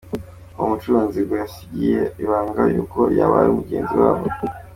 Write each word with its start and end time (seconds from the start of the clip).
Uwo 0.55 0.65
mucuruzi 0.71 1.19
ngo 1.23 1.33
yagira 1.41 2.03
ibanga 2.23 2.61
kuko 2.77 2.99
yaba 3.17 3.35
ari 3.41 3.51
mugenzi 3.57 3.93
wabo. 4.01 4.25